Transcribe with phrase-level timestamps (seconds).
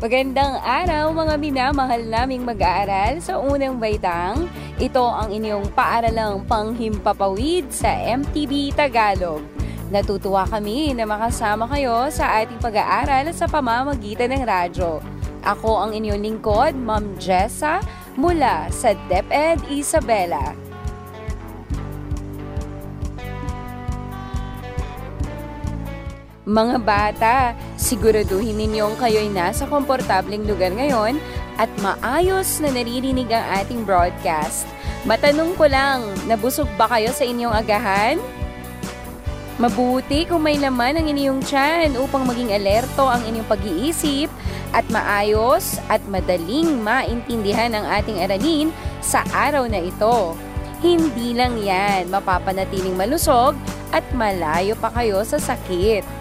[0.00, 4.48] Magandang araw mga minamahal naming mag-aaral sa unang baitang.
[4.80, 9.44] Ito ang inyong paaralang panghimpapawid sa MTV Tagalog.
[9.92, 15.04] Natutuwa kami na makasama kayo sa ating pag-aaral sa pamamagitan ng radyo.
[15.44, 17.84] Ako ang inyong lingkod, Ma'am Jessa,
[18.16, 20.69] mula sa DepEd Isabela.
[26.50, 31.22] Mga bata, siguraduhin ninyong kayo'y nasa komportableng lugar ngayon
[31.54, 34.66] at maayos na naririnig ang ating broadcast.
[35.06, 38.18] Matanong ko lang, nabusog ba kayo sa inyong agahan?
[39.62, 44.26] Mabuti kung may laman ang inyong tiyan upang maging alerto ang inyong pag-iisip
[44.74, 50.34] at maayos at madaling maintindihan ang ating aralin sa araw na ito.
[50.82, 53.54] Hindi lang yan, mapapanatiling malusog
[53.94, 56.18] at malayo pa kayo sa sakit.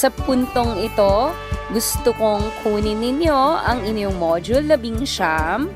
[0.00, 1.28] Sa puntong ito,
[1.76, 5.68] gusto kong kunin ninyo ang inyong module labing siyam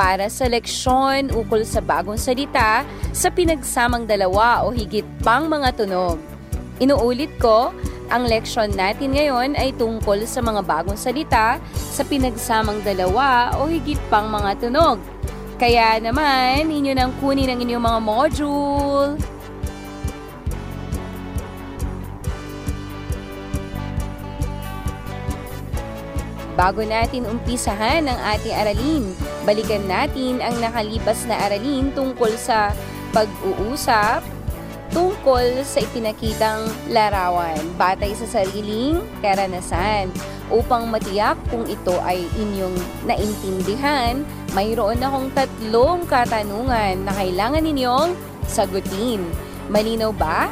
[0.00, 6.16] para sa leksyon ukol sa bagong salita sa pinagsamang dalawa o higit pang mga tunog.
[6.80, 7.68] Inuulit ko,
[8.08, 14.00] ang leksyon natin ngayon ay tungkol sa mga bagong salita sa pinagsamang dalawa o higit
[14.08, 14.96] pang mga tunog.
[15.60, 19.35] Kaya naman, inyo nang kunin ang inyong mga module.
[26.56, 29.04] Bago natin umpisahan ang ating aralin,
[29.44, 32.72] balikan natin ang nakalipas na aralin tungkol sa
[33.12, 34.24] pag-uusap
[34.96, 40.08] tungkol sa ipinakitang larawan batay sa sariling karanasan.
[40.48, 44.24] Upang matiyak kung ito ay inyong naintindihan,
[44.56, 48.16] mayroon akong tatlong katanungan na kailangan ninyong
[48.48, 49.26] sagutin.
[49.68, 50.48] Malinaw ba?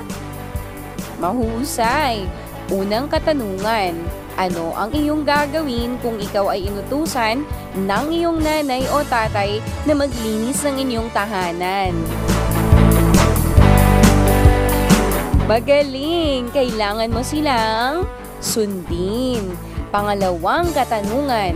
[1.23, 2.27] Mahusay.
[2.75, 3.93] Unang katanungan,
[4.35, 7.47] ano ang iyong gagawin kung ikaw ay inutusan
[7.79, 11.95] ng iyong nanay o tatay na maglinis ng inyong tahanan?
[15.45, 16.49] Magaling!
[16.51, 18.09] Kailangan mo silang
[18.41, 19.55] sundin.
[19.95, 21.55] Pangalawang katanungan,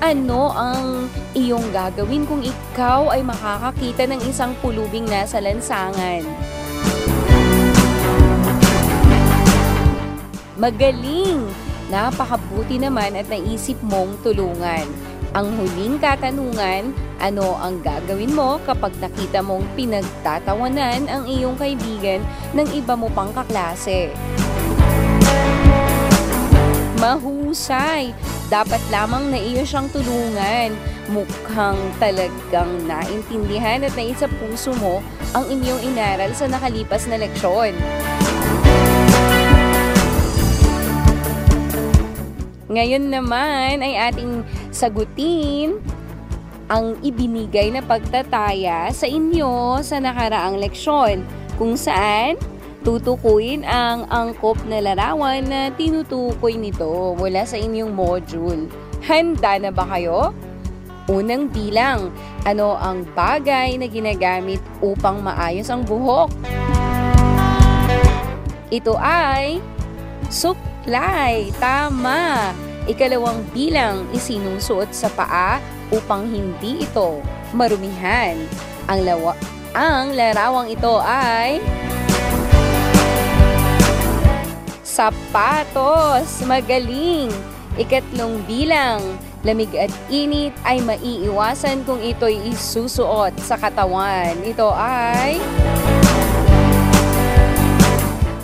[0.00, 6.24] ano ang iyong gagawin kung ikaw ay makakakita ng isang pulubing nasa lansangan?
[10.54, 11.63] Magaling!
[11.92, 14.88] Napakabuti naman at naisip mong tulungan.
[15.34, 22.22] Ang huling katanungan, ano ang gagawin mo kapag nakita mong pinagtatawanan ang iyong kaibigan
[22.54, 24.14] ng iba mo pang kaklase?
[27.02, 28.14] Mahusay!
[28.48, 30.72] Dapat lamang na iyo siyang tulungan.
[31.10, 35.02] Mukhang talagang naintindihan at naisa puso mo
[35.34, 37.74] ang inyong inaral sa nakalipas na leksyon.
[42.74, 44.42] Ngayon naman ay ating
[44.74, 45.78] sagutin
[46.66, 51.22] ang ibinigay na pagtataya sa inyo sa nakaraang leksyon
[51.54, 52.34] kung saan
[52.82, 58.66] tutukuyin ang angkop na larawan na tinutukoy nito mula sa inyong module.
[59.06, 60.34] Handa na ba kayo?
[61.06, 62.08] Unang bilang,
[62.48, 66.32] ano ang bagay na ginagamit upang maayos ang buhok?
[68.72, 69.60] Ito ay
[70.32, 71.52] suklay.
[71.60, 72.63] Tama!
[72.84, 75.56] Ikalawang bilang, isinusuot sa paa
[75.88, 77.24] upang hindi ito
[77.56, 78.36] marumihan.
[78.84, 79.32] Ang, lawa,
[79.72, 81.64] ang larawang ito ay
[84.84, 86.44] sapatos.
[86.44, 87.32] Magaling!
[87.74, 89.00] Ikatlong bilang,
[89.42, 94.36] lamig at init ay maiiwasan kung ito'y isusuot sa katawan.
[94.44, 95.40] Ito ay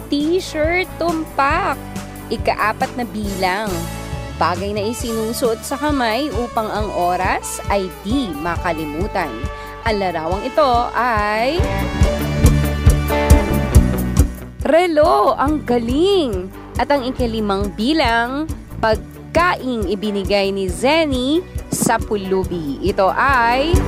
[0.09, 1.77] t-shirt tumpak.
[2.33, 3.71] Ikaapat na bilang,
[4.41, 9.29] bagay na isinusuot sa kamay upang ang oras ay di makalimutan.
[9.85, 11.61] Ang larawang ito ay...
[14.65, 16.49] Relo, ang galing!
[16.81, 18.49] At ang ikalimang bilang,
[18.81, 18.97] pag
[19.31, 21.39] pagkaing ibinigay ni Zenny
[21.71, 22.83] sa pulubi.
[22.83, 23.79] Ito ay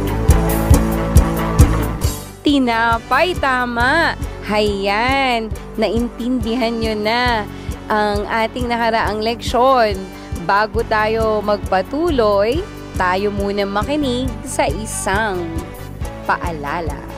[2.46, 4.14] tinapay tama.
[4.46, 7.42] Hayan, naintindihan nyo na
[7.90, 9.98] ang ating nakaraang leksyon.
[10.42, 12.58] Bago tayo magpatuloy,
[12.98, 15.38] tayo muna makinig sa isang
[16.26, 17.11] paalala.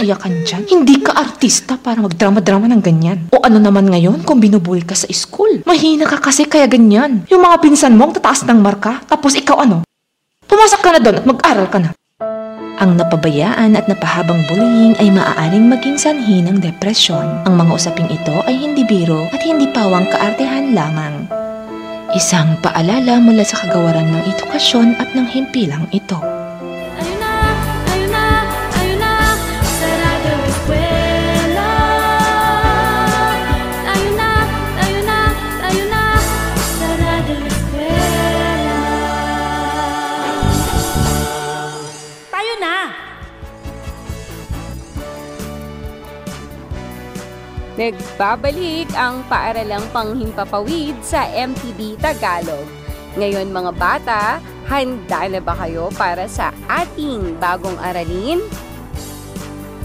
[0.00, 0.62] Akong maiiyakan dyan.
[0.64, 3.18] Hindi ka artista para magdrama-drama ng ganyan.
[3.36, 5.60] O ano naman ngayon kung binubuli ka sa school?
[5.68, 7.28] Mahina ka kasi kaya ganyan.
[7.28, 9.84] Yung mga pinsan mo ang tataas ng marka, tapos ikaw ano?
[10.48, 11.90] Pumasok ka na doon at mag-aral ka na.
[12.80, 17.44] Ang napabayaan at napahabang bullying ay maaaring maging sanhi ng depresyon.
[17.44, 21.28] Ang mga usaping ito ay hindi biro at hindi pawang kaartehan lamang.
[22.16, 26.39] Isang paalala mula sa kagawaran ng edukasyon at ng himpilang ito.
[47.78, 52.66] Nagbabalik ang paaralang panghimpapawid sa MTB Tagalog.
[53.14, 54.22] Ngayon mga bata,
[54.66, 58.42] handa na ba kayo para sa ating bagong aralin?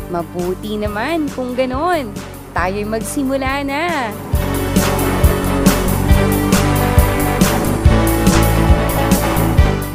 [0.09, 2.09] Mabuti naman kung ganon.
[2.57, 4.09] Tayo'y magsimula na.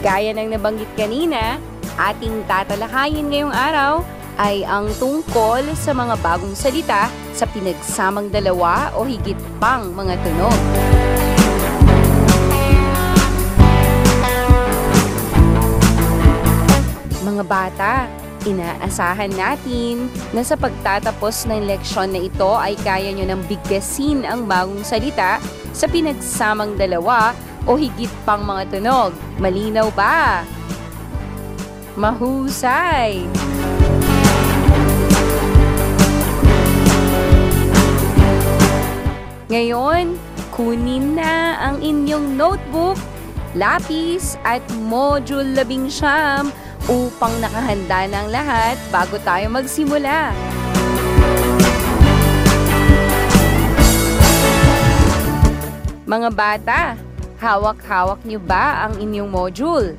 [0.00, 1.58] Gaya ng nabanggit kanina,
[1.98, 4.06] ating tatalakayin ngayong araw
[4.38, 10.59] ay ang tungkol sa mga bagong salita sa pinagsamang dalawa o higit pang mga tunog.
[17.27, 17.93] Mga bata,
[18.44, 24.49] inaasahan natin na sa pagtatapos ng leksyon na ito ay kaya nyo nang bigkasin ang
[24.49, 25.41] bagong salita
[25.77, 27.37] sa pinagsamang dalawa
[27.69, 29.12] o higit pang mga tunog.
[29.37, 30.44] Malinaw ba?
[32.00, 33.29] Mahusay!
[39.50, 40.14] Ngayon,
[40.55, 42.94] kunin na ang inyong notebook,
[43.58, 46.55] lapis at module labing siyam
[46.87, 50.31] upang nakahanda ng lahat bago tayo magsimula.
[56.06, 56.81] Mga bata,
[57.43, 59.99] hawak-hawak niyo ba ang inyong module?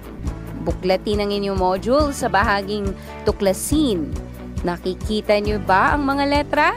[0.64, 2.96] Buklatin ang inyong module sa bahaging
[3.28, 4.16] tuklasin.
[4.64, 6.72] Nakikita niyo ba ang mga letra?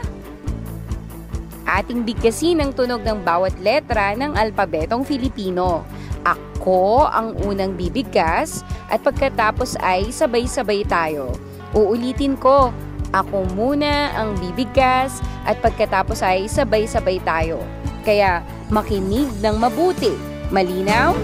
[1.65, 5.81] Ating bigkasin ang tunog ng bawat letra ng alpabetong Filipino.
[6.25, 11.33] Ako ang unang bibigkas at pagkatapos ay sabay-sabay tayo.
[11.73, 12.69] Uulitin ko,
[13.13, 17.61] ako muna ang bibigkas at pagkatapos ay sabay-sabay tayo.
[18.05, 20.13] Kaya makinig ng mabuti.
[20.53, 21.17] Malinaw?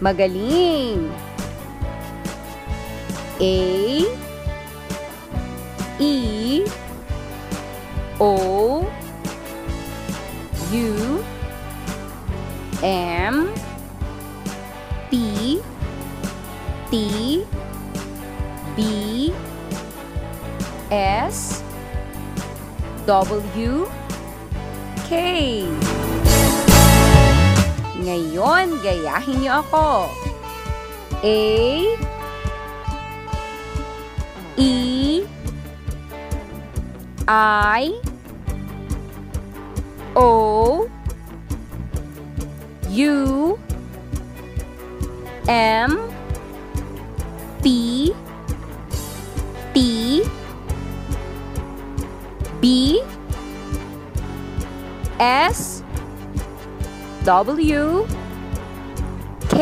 [0.00, 1.08] Magaling!
[3.40, 3.56] A
[6.00, 6.64] E
[8.20, 8.84] O
[10.70, 11.24] U
[12.84, 13.48] M
[15.08, 15.58] P
[16.92, 16.94] T
[18.76, 18.80] B
[20.92, 21.64] S
[23.08, 23.88] W
[25.08, 25.64] K
[28.00, 30.12] Ngayon, gayahin niyo ako.
[31.20, 31.40] A
[34.60, 34.72] E
[37.28, 38.09] I
[40.14, 40.88] O
[42.90, 43.58] U
[45.46, 45.90] M
[47.62, 48.10] P
[49.74, 49.78] T
[52.60, 52.98] B
[55.20, 55.82] S
[57.24, 58.08] W
[59.48, 59.58] K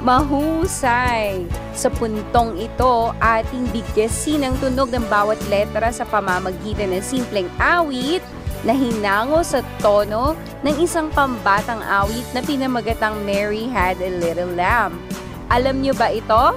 [0.00, 1.44] Mahusay!
[1.76, 8.24] Sa puntong ito, ating bigyasin ang tunog ng bawat letra sa pamamagitan ng simpleng awit
[8.64, 15.00] na hinango sa tono ng isang pambatang awit na pinamagatang Mary Had a Little Lamb.
[15.48, 16.56] Alam niyo ba ito?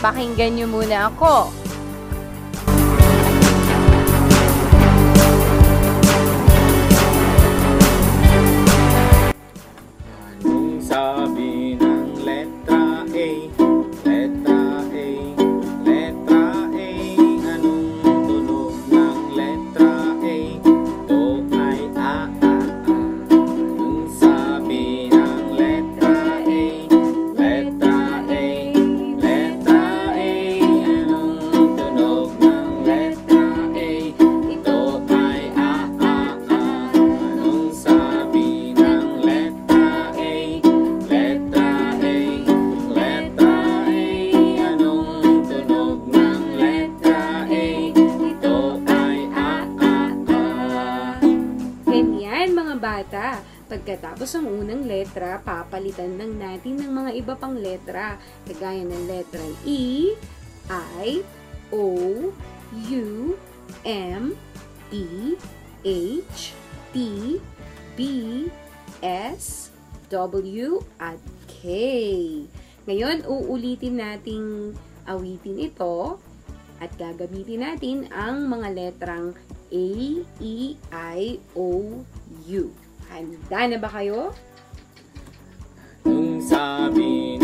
[0.00, 1.52] Pakinggan niyo muna ako.
[54.18, 58.18] Pagkatapos ang unang letra, papalitan lang natin ng mga iba pang letra.
[58.50, 60.10] Kagaya ng letra E,
[60.66, 61.22] I,
[61.70, 61.86] O,
[62.74, 63.06] U,
[63.86, 64.34] M,
[64.90, 65.38] E,
[65.86, 66.50] H,
[66.90, 66.96] T,
[67.94, 68.00] B,
[69.06, 69.70] S,
[70.10, 71.62] W, at K.
[72.90, 74.74] Ngayon, uulitin nating
[75.06, 76.18] awitin ito
[76.82, 79.30] at gagamitin natin ang mga letrang
[79.70, 79.86] A,
[80.42, 82.02] E, I, O,
[82.50, 82.87] U.
[83.08, 84.30] Handa na ba kayo?
[86.04, 87.37] Nung sabi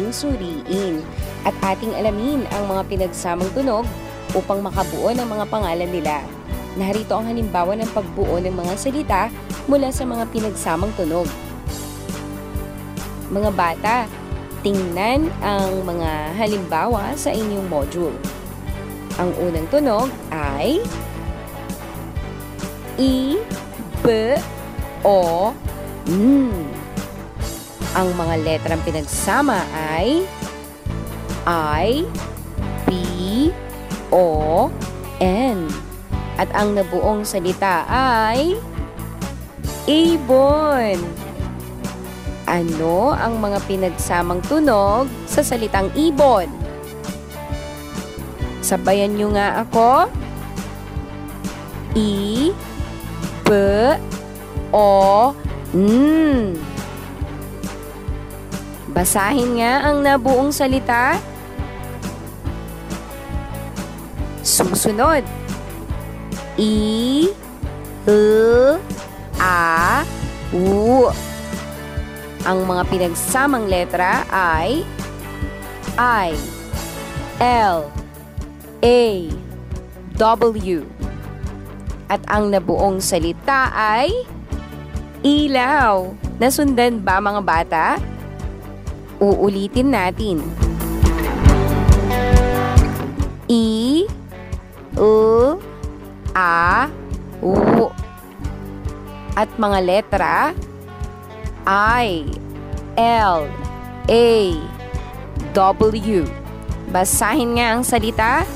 [0.00, 1.04] bahaging suriin
[1.44, 3.84] at ating alamin ang mga pinagsamang tunog
[4.32, 6.24] upang makabuo ng mga pangalan nila.
[6.80, 9.22] Narito ang halimbawa ng pagbuo ng mga salita
[9.68, 11.28] mula sa mga pinagsamang tunog.
[13.28, 13.96] Mga bata,
[14.64, 18.16] tingnan ang mga halimbawa sa inyong module.
[19.20, 20.80] Ang unang tunog ay
[23.00, 23.36] I,
[24.04, 24.06] B,
[25.04, 25.52] O,
[26.08, 26.79] N.
[27.90, 30.22] Ang mga letrang pinagsama ay
[31.46, 32.06] I,
[32.86, 32.88] P,
[34.14, 34.70] O,
[35.18, 35.66] N.
[36.38, 38.54] At ang nabuong salita ay
[39.90, 40.98] Ibon.
[42.50, 46.50] Ano ang mga pinagsamang tunog sa salitang ibon?
[48.58, 50.10] Sabayan nyo nga ako.
[51.94, 52.54] I,
[53.46, 53.50] B,
[54.70, 54.90] O,
[55.74, 56.54] N.
[58.90, 61.14] Basahin nga ang nabuong salita.
[64.42, 65.22] Susunod.
[66.58, 67.30] I,
[68.10, 68.76] L,
[69.38, 70.02] A,
[70.52, 71.06] U.
[72.44, 74.82] Ang mga pinagsamang letra ay
[75.94, 76.34] I,
[77.40, 77.86] L,
[78.82, 79.04] A,
[80.18, 80.80] W.
[82.10, 84.10] At ang nabuong salita ay
[85.22, 86.10] ilaw.
[86.42, 87.86] Nasundan ba mga bata?
[89.20, 90.40] Uulitin natin.
[93.52, 94.08] I,
[94.96, 95.60] U,
[96.32, 96.88] A,
[97.44, 97.54] U.
[99.36, 100.56] At mga letra
[101.68, 102.24] I,
[102.96, 103.44] L,
[104.08, 104.30] A,
[105.52, 106.24] W.
[106.88, 108.48] Basahin nga ang salita.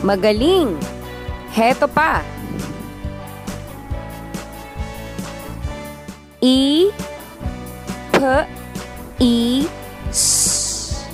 [0.00, 0.72] Magaling.
[1.52, 2.24] Heto pa.
[6.40, 6.92] I,
[8.12, 8.16] P,
[9.20, 9.64] I,
[10.12, 11.04] S.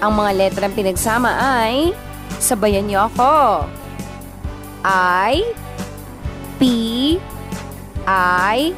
[0.00, 1.92] Ang mga letrang pinagsama ay,
[2.38, 3.66] sabayan niyo ako.
[4.86, 5.44] I,
[6.56, 6.62] P,
[8.06, 8.72] I,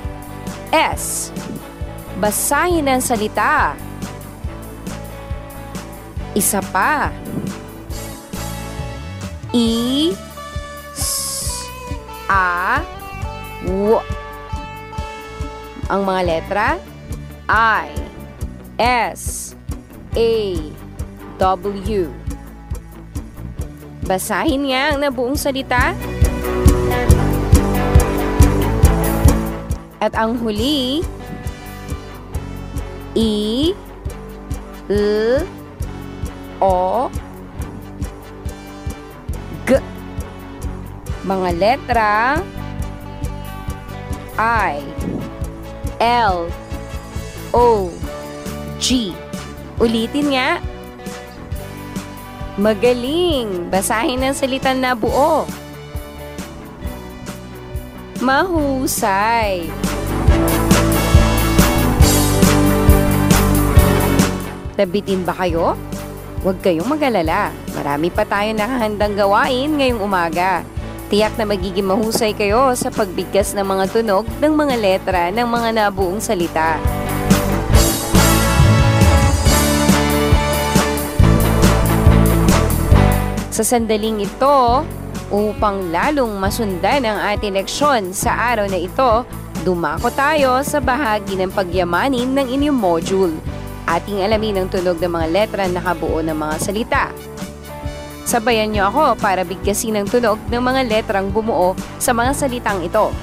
[0.72, 1.30] S.
[2.18, 3.76] Basahin ang salita.
[6.32, 7.12] Isa pa.
[9.52, 10.16] I,
[10.96, 11.68] S,
[12.26, 12.80] A,
[13.62, 14.00] W.
[15.92, 16.66] Ang mga letra
[17.46, 17.92] I,
[18.82, 19.54] S,
[20.18, 20.58] A,
[21.38, 22.10] W.
[24.02, 25.94] Basahin nga ang nabuong salita.
[30.02, 31.06] At ang huli,
[33.14, 33.70] I,
[34.90, 35.46] L,
[36.58, 37.06] O,
[39.62, 39.78] G.
[41.22, 42.42] Mga letra
[44.34, 44.82] I,
[46.02, 46.50] L,
[47.54, 47.94] O,
[48.82, 49.14] G.
[49.78, 50.58] Ulitin nga.
[52.58, 53.70] Magaling.
[53.70, 55.46] Basahin ang salitan na buo.
[58.18, 59.70] Mahusay.
[64.74, 65.78] Nabitin ba kayo?
[66.42, 67.54] Huwag kayong mag-alala.
[67.78, 70.66] Marami pa tayong nakahandang gawain ngayong umaga.
[71.06, 75.68] Tiyak na magiging mahusay kayo sa pagbigkas ng mga tunog ng mga letra ng mga
[75.70, 76.82] nabuong salita.
[83.62, 84.82] Sa sandaling ito,
[85.30, 89.22] upang lalong masundan ang ating leksyon sa araw na ito,
[89.62, 93.30] dumako tayo sa bahagi ng pagyamanin ng inyong module.
[93.86, 97.04] Ating alamin ang tunog ng mga letra na nakabuo ng mga salita.
[98.26, 103.14] Sabayan niyo ako para bigkasin ang tunog ng mga letrang bumuo sa mga salitang ito.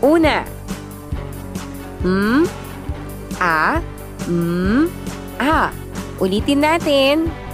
[0.00, 0.40] Una.
[2.00, 2.48] M,
[3.44, 3.76] A,
[4.24, 4.88] M,
[5.36, 5.68] A.
[6.16, 7.44] Ulitin natin.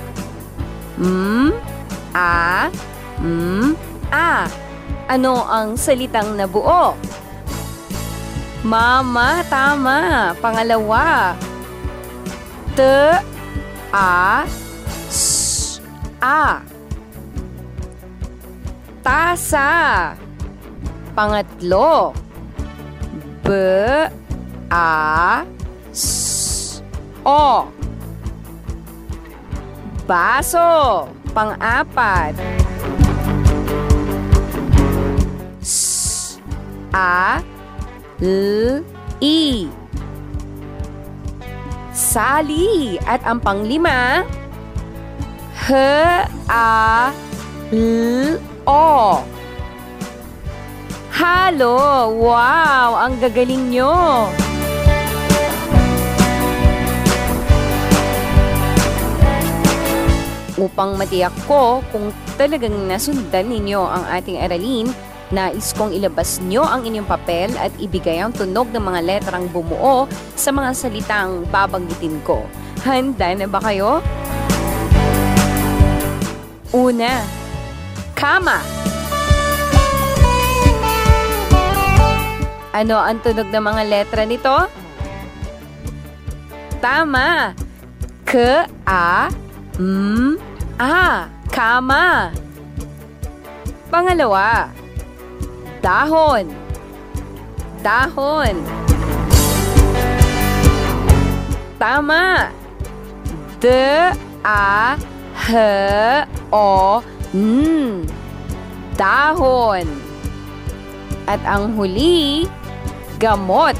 [1.02, 1.50] M,
[2.14, 2.71] A,
[3.18, 3.75] M,
[4.14, 4.47] A.
[5.11, 6.94] Ano ang salitang nabuo?
[8.62, 10.30] Mama, tama.
[10.38, 11.35] Pangalawa.
[12.78, 12.80] T,
[13.90, 14.47] A,
[15.11, 15.82] S,
[16.23, 16.62] A.
[19.02, 20.14] Tasa.
[21.18, 22.14] Pangatlo.
[23.42, 23.50] B,
[24.70, 25.42] A,
[25.90, 26.79] S,
[27.26, 27.82] O.
[30.04, 31.08] Baso.
[31.32, 32.36] Pang-apat.
[35.62, 36.36] S,
[36.92, 37.40] A,
[38.20, 38.82] L,
[39.22, 39.70] I.
[41.94, 42.98] Sali.
[43.06, 44.26] At ang panglima,
[45.64, 45.72] H,
[46.50, 47.14] A,
[47.72, 48.36] L,
[48.68, 49.22] O.
[51.12, 52.10] Halo!
[52.18, 52.98] Wow!
[52.98, 54.26] Ang gagaling nyo!
[60.62, 64.87] Upang matiyak ko kung talagang nasundan ninyo ang ating aralin,
[65.35, 70.07] nais kong ilabas nyo ang inyong papel at ibigay ang tunog ng mga letrang bumuo
[70.38, 72.46] sa mga salitang babanggitin ko.
[72.87, 73.98] Handa na ba kayo?
[76.70, 77.27] Una,
[78.14, 78.62] kama.
[82.70, 84.57] Ano ang tunog ng mga letra nito?
[86.79, 87.51] Tama.
[88.22, 88.62] K,
[90.78, 91.28] A, M, A.
[91.52, 92.32] Kama.
[93.92, 94.72] Pangalawa.
[95.85, 96.48] Dahon.
[97.85, 98.56] Dahon.
[101.76, 102.48] Tama.
[103.61, 103.66] D,
[104.46, 104.96] A,
[105.37, 107.02] H, O,
[107.35, 108.06] N.
[108.96, 109.85] Dahon.
[111.28, 112.48] At ang huli,
[113.20, 113.76] gamot.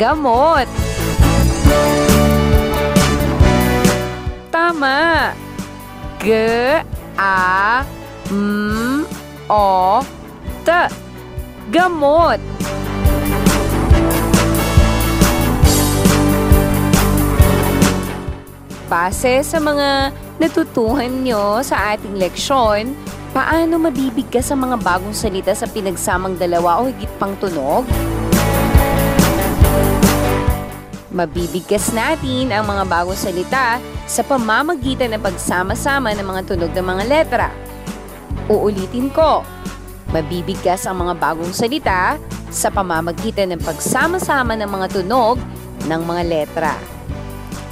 [0.00, 0.64] Gamot.
[4.48, 5.49] Tama.
[6.20, 6.36] G,
[7.16, 7.80] A,
[8.28, 9.08] M,
[9.48, 10.04] O,
[10.60, 10.68] T.
[11.72, 12.36] Gamot.
[18.84, 22.92] Base sa mga natutuhan nyo sa ating leksyon,
[23.32, 27.88] paano mabibigkas ang mga bagong salita sa pinagsamang dalawa o higit pang tunog?
[31.10, 37.04] Mabibigkas natin ang mga bagong salita sa pamamagitan ng pagsama-sama ng mga tunog ng mga
[37.10, 37.48] letra.
[38.46, 39.42] Uulitin ko,
[40.14, 42.14] mabibigkas ang mga bagong salita
[42.54, 45.34] sa pamamagitan ng pagsama-sama ng mga tunog
[45.90, 46.74] ng mga letra.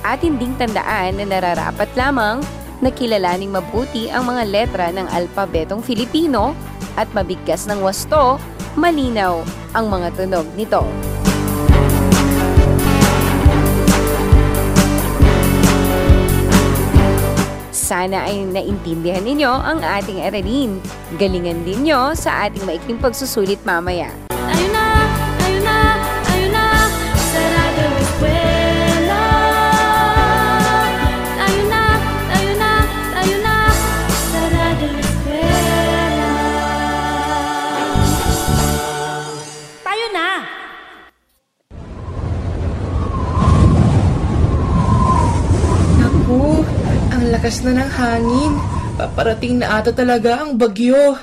[0.02, 2.42] At hinding tandaan na nararapat lamang
[2.82, 6.58] na kilalaning mabuti ang mga letra ng alpabetong Filipino
[6.98, 8.42] at mabigkas ng wasto,
[8.74, 9.46] malinaw
[9.78, 10.82] ang mga tunog nito.
[17.88, 20.76] Sana ay naintindihan ninyo ang ating aralin.
[21.16, 24.27] Galingan din nyo sa ating maikling pagsusulit mamaya.
[47.48, 48.52] Lakas na ng hangin.
[49.00, 51.16] Paparating na ata talaga ang bagyo.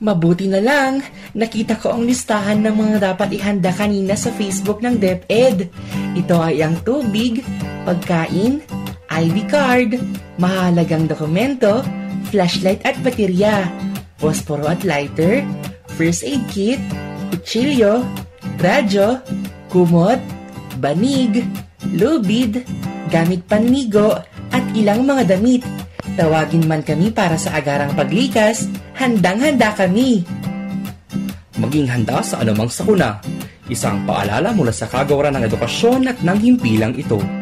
[0.00, 1.04] Mabuti na lang,
[1.36, 5.68] nakita ko ang listahan ng mga dapat ihanda kanina sa Facebook ng DepEd.
[6.16, 7.44] Ito ay ang tubig,
[7.84, 8.64] pagkain,
[9.12, 10.00] ID card,
[10.40, 11.84] mahalagang dokumento,
[12.32, 13.68] flashlight at baterya,
[14.16, 15.44] posporo at lighter,
[15.92, 16.80] first aid kit,
[17.36, 18.00] kutsilyo,
[18.64, 19.20] radyo,
[19.68, 20.24] kumot,
[20.80, 21.44] banig,
[21.92, 22.64] lubid,
[23.12, 24.24] gamit panligo,
[24.74, 25.62] ilang mga damit.
[26.18, 28.66] Tawagin man kami para sa agarang paglikas,
[28.98, 30.26] handang-handa kami.
[31.60, 33.20] Maging handa sa anumang sakuna.
[33.70, 37.39] Isang paalala mula sa kagawaran ng edukasyon at ng himpilang ito.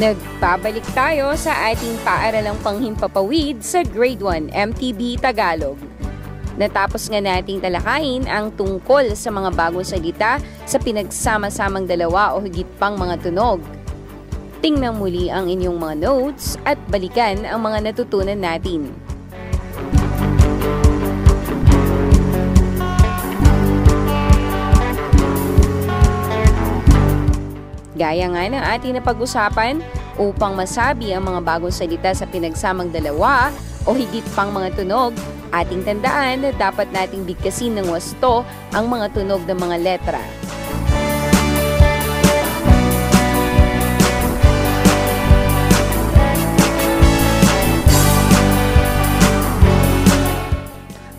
[0.00, 5.76] Nagbabalik tayo sa ating paaralang panghimpapawid sa Grade 1 MTB Tagalog.
[6.56, 12.64] Natapos nga nating talakayin ang tungkol sa mga bagong salita sa pinagsama-samang dalawa o higit
[12.80, 13.60] pang mga tunog.
[14.64, 18.88] Tingnan muli ang inyong mga notes at balikan ang mga natutunan natin.
[28.00, 29.84] Gaya nga ng ating napag-usapan,
[30.16, 33.52] upang masabi ang mga bagong salita sa pinagsamang dalawa
[33.84, 35.12] o higit pang mga tunog,
[35.52, 38.40] ating tandaan na dapat nating bigkasin ng wasto
[38.72, 40.24] ang mga tunog ng mga letra.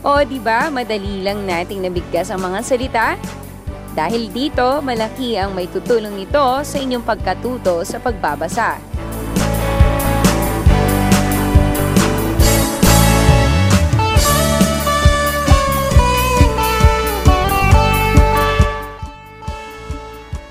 [0.02, 3.08] O di ba madali lang nating nabigkas ang mga salita?
[3.92, 8.80] Dahil dito, malaki ang may tutulong nito sa inyong pagkatuto sa pagbabasa.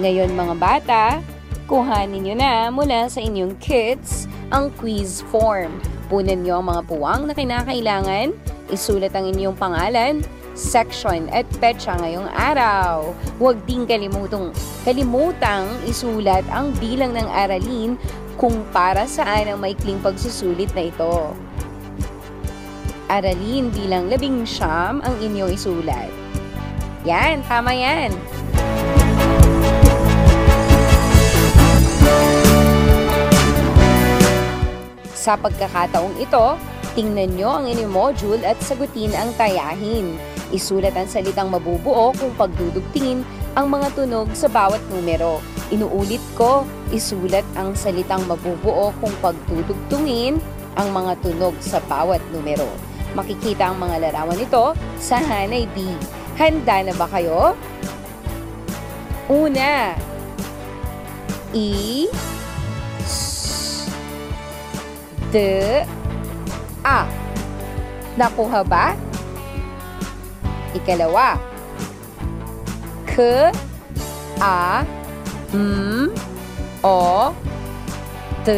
[0.01, 1.05] Ngayon mga bata,
[1.69, 5.77] kuhanin nyo na mula sa inyong kits ang quiz form.
[6.09, 8.33] Punan nyo ang mga puwang na kinakailangan,
[8.73, 10.25] isulat ang inyong pangalan,
[10.61, 13.17] section at petsa ngayong araw.
[13.41, 14.53] Huwag din kalimutang,
[14.85, 17.97] kalimutang isulat ang bilang ng aralin
[18.37, 21.33] kung para saan ang maikling pagsusulit na ito.
[23.09, 26.13] Aralin bilang labing siyam ang inyong isulat.
[27.09, 28.13] Yan, tama yan.
[35.17, 36.57] Sa pagkakataong ito,
[36.97, 40.17] tingnan nyo ang inyong module at sagutin ang tayahin.
[40.51, 43.23] Isulat ang salitang mabubuo kung pagdudugtingin
[43.55, 45.39] ang mga tunog sa bawat numero.
[45.71, 50.43] Inuulit ko, isulat ang salitang mabubuo kung pagdudugtungin
[50.75, 52.67] ang mga tunog sa bawat numero.
[53.15, 55.87] Makikita ang mga larawan nito sa Hanay B.
[56.39, 57.55] Handa na ba kayo?
[59.31, 59.95] Una,
[61.55, 62.07] I,
[63.03, 63.87] S,
[65.31, 65.37] D,
[66.83, 67.07] A.
[68.19, 69.10] Nakuha ba?
[70.75, 71.39] Ikalawa.
[73.07, 73.51] K,
[74.41, 74.87] A,
[75.53, 76.15] M,
[76.85, 77.35] O,
[78.47, 78.49] T,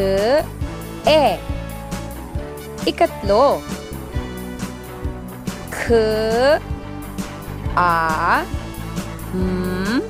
[1.09, 1.25] E.
[2.85, 3.59] Ikatlo.
[5.73, 5.85] K,
[7.77, 8.45] A,
[9.35, 10.03] M,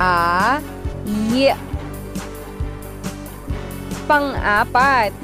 [0.00, 0.58] A,
[1.06, 1.54] Y.
[4.10, 5.14] Pang-apat.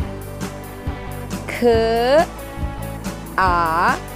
[1.50, 1.58] K,
[3.36, 4.15] A, M,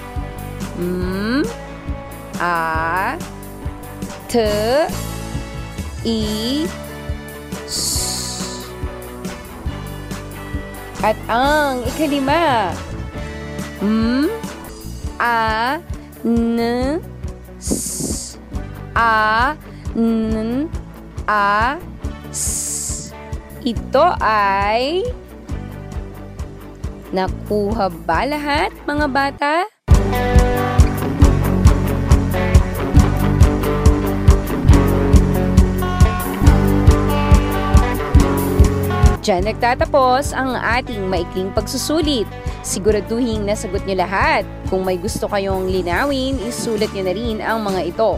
[2.41, 3.17] A,
[4.29, 4.35] T,
[7.67, 7.81] S.
[11.01, 12.71] At ang ikalima.
[13.81, 14.29] M,
[15.17, 15.81] A,
[16.25, 16.61] N,
[17.57, 18.37] S,
[18.93, 19.57] A,
[19.97, 20.69] N,
[21.25, 21.81] A,
[22.29, 23.13] S.
[23.65, 25.05] Ito ay...
[27.11, 29.80] Nakuha ba lahat, mga bata?
[39.21, 42.25] Diyan nagtatapos ang ating maikling pagsusulit.
[42.65, 44.49] Siguraduhin nasagot nyo lahat.
[44.73, 48.17] Kung may gusto kayong linawin, isulat nyo na rin ang mga ito.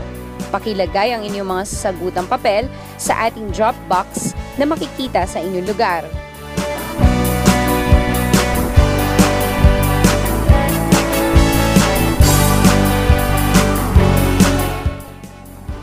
[0.55, 2.71] Pakilagay ang inyong mga sasagutang papel
[3.03, 6.07] sa ating drop box na makikita sa inyong lugar.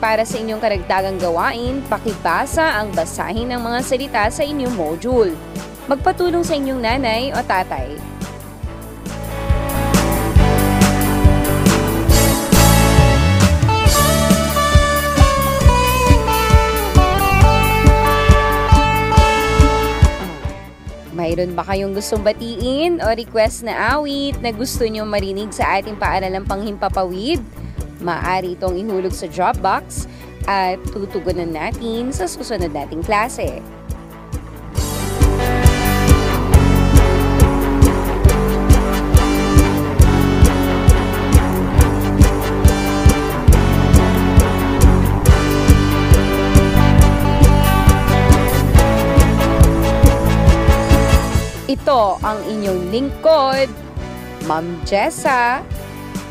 [0.10, 5.38] Para sa inyong karagdagang gawain, pakibasa ang basahin ng mga salita sa inyong module.
[5.86, 7.94] Magpatulong sa inyong nanay o tatay.
[21.14, 26.02] Mayroon ba kayong gustong batiin o request na awit na gusto nyo marinig sa ating
[26.02, 27.69] paaralang panghimpapawid?
[28.00, 30.08] Maaari itong ihulog sa Dropbox
[30.48, 33.60] at tutugunan natin sa susunod nating klase.
[51.70, 53.70] Ito ang inyong lingkod,
[54.50, 55.62] Ma'am Jessa,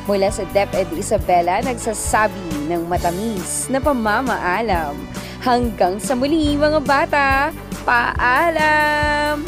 [0.09, 4.97] mula sa DepEd Isabela nagsasabi ng matamis na pamamaalam.
[5.44, 7.53] Hanggang sa muli mga bata,
[7.85, 9.44] paalam!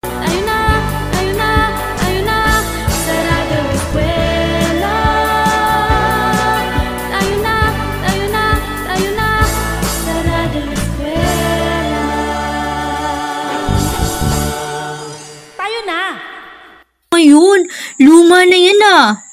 [0.00, 0.60] Tayo na,
[1.12, 1.50] tayo na,
[2.00, 2.38] tayo na,
[3.04, 4.96] sarado eskwela.
[7.12, 7.56] Tayo na,
[8.00, 8.44] tayo na,
[8.88, 9.28] tayo na,
[10.00, 12.04] sarado eskwela.
[15.60, 16.00] Tayo na!
[17.12, 17.60] Ngayon,
[18.00, 19.25] luma na yan ah.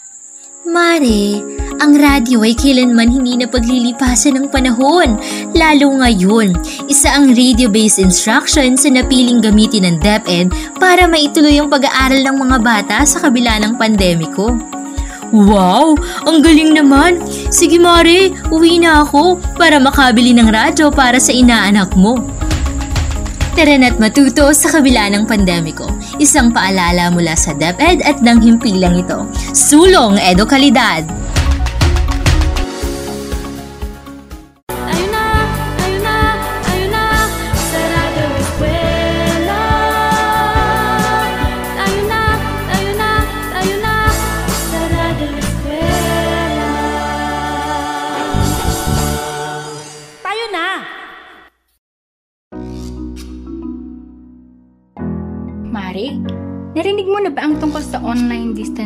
[0.63, 1.43] Mare,
[1.83, 5.19] ang radyo ay kailanman hindi na paglilipasan ng panahon.
[5.51, 6.55] Lalo ngayon,
[6.87, 12.57] isa ang radio-based instruction sa napiling gamitin ng DepEd para maituloy ang pag-aaral ng mga
[12.63, 14.55] bata sa kabila ng pandemiko.
[15.35, 15.99] Wow!
[16.23, 17.19] Ang galing naman!
[17.51, 22.23] Sige Mare, uwi na ako para makabili ng radyo para sa inaanak mo.
[23.53, 25.85] Tara na't matuto sa kabila ng pandemiko.
[26.17, 29.29] Isang paalala mula sa DepEd at ng himpilang ito.
[29.53, 31.05] Sulong Edukalidad!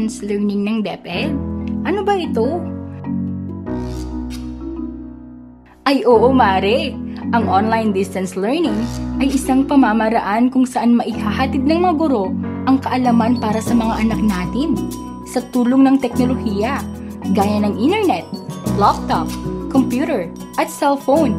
[0.08, 1.36] Distance learning ng DepEd?
[1.84, 2.64] Ano ba ito?
[5.84, 6.96] Ay oo, Mare.
[7.36, 8.80] Ang online distance learning
[9.20, 12.32] ay isang pamamaraan kung saan maihahatid ng mga guro
[12.72, 14.80] ang kaalaman para sa mga anak natin
[15.28, 16.80] sa tulong ng teknolohiya
[17.36, 18.24] gaya ng internet,
[18.80, 19.28] laptop,
[19.68, 21.36] computer, at cellphone.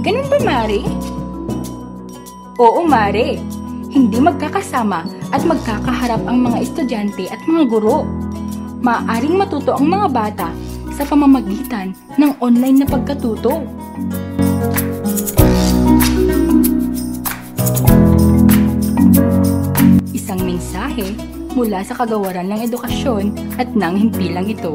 [0.00, 0.80] Ganun ba, Mare?
[2.56, 3.36] Oo, Mare.
[3.92, 8.06] Hindi magkakasama at magkakaharap ang mga estudyante at mga guro.
[8.80, 10.48] Maaring matuto ang mga bata
[10.94, 13.62] sa pamamagitan ng online na pagkatuto.
[20.10, 21.14] Isang mensahe
[21.54, 24.74] mula sa kagawaran ng edukasyon at ng himpilang ito.